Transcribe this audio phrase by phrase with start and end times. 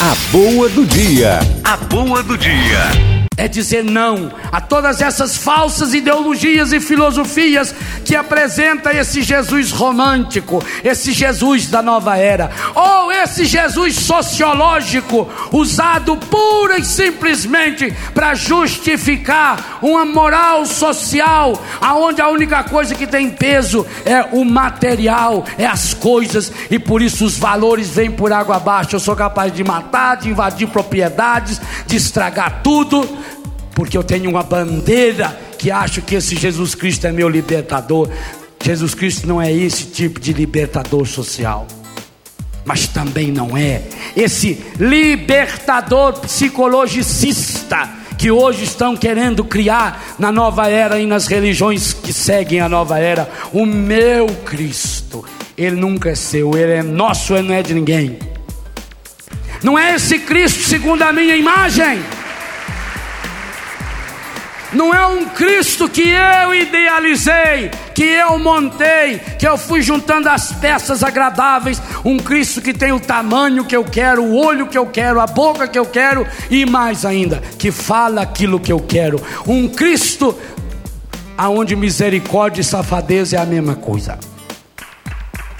[0.00, 1.40] A boa do dia.
[1.64, 3.18] A boa do dia.
[3.36, 7.74] É dizer não a todas essas falsas ideologias e filosofias
[8.04, 16.16] que apresenta esse Jesus romântico, esse Jesus da nova era, ou esse Jesus sociológico, usado
[16.16, 23.86] pura e simplesmente para justificar uma moral social, aonde a única coisa que tem peso
[24.04, 28.96] é o material, é as coisas, e por isso os valores vêm por água abaixo.
[28.96, 33.08] Eu sou capaz de matar, de invadir propriedades, de estragar tudo
[33.78, 38.10] porque eu tenho uma bandeira que acho que esse Jesus Cristo é meu libertador.
[38.60, 41.64] Jesus Cristo não é esse tipo de libertador social,
[42.68, 43.80] mas também não é
[44.14, 52.12] esse libertador psicologicista que hoje estão querendo criar na nova era e nas religiões que
[52.12, 53.30] seguem a nova era.
[53.54, 55.24] O meu Cristo,
[55.56, 58.18] ele nunca é seu, ele é nosso, ele não é de ninguém.
[59.62, 62.00] Não é esse Cristo segundo a minha imagem.
[64.72, 70.52] Não é um Cristo que eu idealizei, que eu montei, que eu fui juntando as
[70.52, 71.80] peças agradáveis.
[72.04, 75.26] Um Cristo que tem o tamanho que eu quero, o olho que eu quero, a
[75.26, 79.18] boca que eu quero e mais ainda, que fala aquilo que eu quero.
[79.46, 80.38] Um Cristo
[81.36, 84.18] aonde misericórdia e safadeza é a mesma coisa.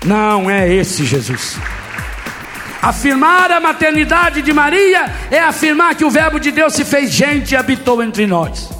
[0.04, 1.56] Não é esse Jesus.
[2.82, 7.52] Afirmar a maternidade de Maria é afirmar que o Verbo de Deus se fez gente
[7.52, 8.77] e habitou entre nós.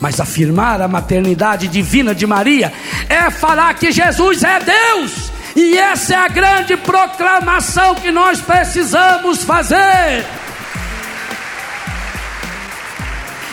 [0.00, 2.72] Mas afirmar a maternidade divina de Maria
[3.06, 9.44] é falar que Jesus é Deus, e essa é a grande proclamação que nós precisamos
[9.44, 10.24] fazer.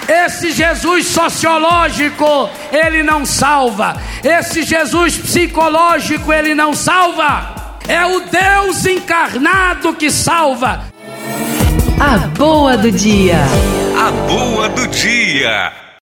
[0.07, 4.01] Esse Jesus sociológico, ele não salva.
[4.23, 7.75] Esse Jesus psicológico, ele não salva.
[7.89, 10.85] É o Deus encarnado que salva.
[11.99, 13.35] A boa do dia.
[13.97, 15.86] A boa do dia.